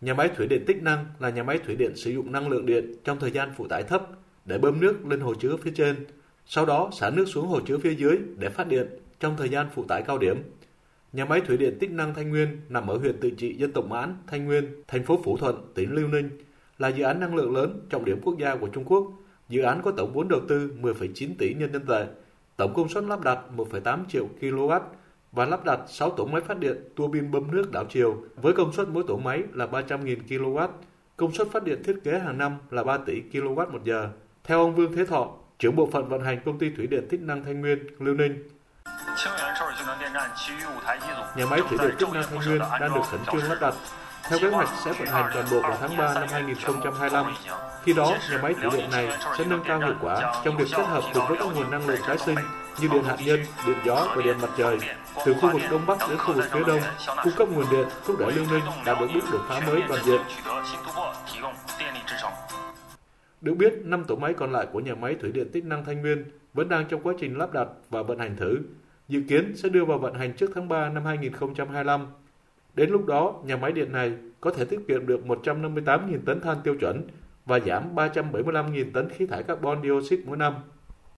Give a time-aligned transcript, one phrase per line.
[0.00, 2.66] Nhà máy thủy điện Tích Năng là nhà máy thủy điện sử dụng năng lượng
[2.66, 4.02] điện trong thời gian phụ tải thấp
[4.44, 5.96] để bơm nước lên hồ chứa phía trên,
[6.46, 8.86] sau đó xả nước xuống hồ chứa phía dưới để phát điện
[9.20, 10.42] trong thời gian phụ tải cao điểm.
[11.12, 13.86] Nhà máy thủy điện Tích Năng Thanh Nguyên nằm ở huyện Tự trị dân tộc
[13.86, 16.30] Mãn, Thanh Nguyên, thành phố Phủ Thuận, tỉnh Liêu Ninh,
[16.78, 19.12] là dự án năng lượng lớn trọng điểm quốc gia của Trung Quốc.
[19.48, 22.06] Dự án có tổng vốn đầu tư 10,9 tỷ nhân dân tệ,
[22.56, 24.80] tổng công suất lắp đặt 1,8 triệu kW
[25.36, 28.52] và lắp đặt 6 tổ máy phát điện tua bin bơm nước đảo chiều với
[28.52, 30.68] công suất mỗi tổ máy là 300.000 kW.
[31.16, 34.08] Công suất phát điện thiết kế hàng năm là 3 tỷ kW một giờ.
[34.44, 35.28] Theo ông Vương Thế Thọ,
[35.58, 38.48] trưởng bộ phận vận hành công ty thủy điện Tích Năng Thanh Nguyên, Liêu Ninh,
[41.36, 43.74] Nhà máy thủy điện Tích Năng Thanh Nguyên đang được khẩn trương lắp đặt.
[44.28, 47.26] Theo kế hoạch sẽ vận hành toàn bộ vào tháng 3 năm 2025.
[47.82, 49.08] Khi đó, nhà máy thủy điện này
[49.38, 52.00] sẽ nâng cao hiệu quả trong việc kết hợp cùng với các nguồn năng lượng
[52.06, 52.38] tái sinh
[52.80, 54.78] như điện hạt nhân, điện gió và điện mặt trời
[55.26, 56.80] từ khu vực Đông Bắc đến khu vực phía Đông,
[57.24, 60.04] cung cấp nguồn điện thúc đẩy Liêu Ninh đạt được bước đột phá mới toàn
[60.04, 60.20] diện.
[63.40, 66.00] Được biết, 5 tổ máy còn lại của nhà máy thủy điện Tích Năng Thanh
[66.00, 68.58] Nguyên vẫn đang trong quá trình lắp đặt và vận hành thử,
[69.08, 72.06] dự kiến sẽ đưa vào vận hành trước tháng 3 năm 2025.
[72.76, 76.56] Đến lúc đó, nhà máy điện này có thể tiết kiệm được 158.000 tấn than
[76.64, 77.02] tiêu chuẩn
[77.46, 80.54] và giảm 375.000 tấn khí thải carbon dioxide mỗi năm.